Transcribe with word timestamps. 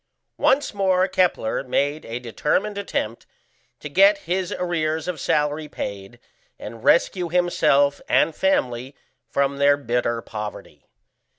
Once 0.39 0.73
more 0.73 1.07
Kepler 1.07 1.63
made 1.63 2.05
a 2.05 2.17
determined 2.17 2.75
attempt 2.75 3.27
to 3.79 3.87
get 3.87 4.17
his 4.25 4.51
arrears 4.51 5.07
of 5.07 5.19
salary 5.19 5.67
paid, 5.67 6.19
and 6.57 6.83
rescue 6.83 7.29
himself 7.29 8.01
and 8.09 8.35
family 8.35 8.95
from 9.29 9.57
their 9.57 9.77
bitter 9.77 10.19
poverty. 10.23 10.87